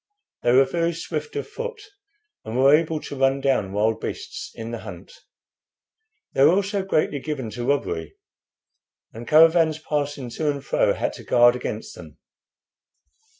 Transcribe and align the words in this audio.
They 0.41 0.51
were 0.51 0.65
very 0.65 0.93
swift 0.93 1.35
of 1.35 1.47
foot, 1.47 1.79
and 2.43 2.57
were 2.57 2.75
able 2.75 2.99
to 3.01 3.15
run 3.15 3.39
down 3.39 3.71
wild 3.71 3.99
beasts 4.01 4.49
in 4.55 4.71
the 4.71 4.79
hunt. 4.79 5.13
They 6.33 6.43
were 6.43 6.53
also 6.53 6.83
greatly 6.83 7.19
given 7.19 7.51
to 7.51 7.67
robbery, 7.67 8.15
and 9.13 9.27
caravans 9.27 9.77
passing 9.77 10.31
to 10.31 10.49
and 10.49 10.65
fro 10.65 10.95
had 10.95 11.13
to 11.13 11.23
guard 11.23 11.55
against 11.55 11.93
them. 11.93 12.17